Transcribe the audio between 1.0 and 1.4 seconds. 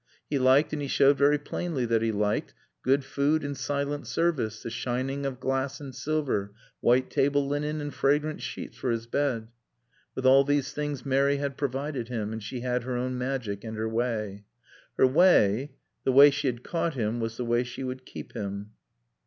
very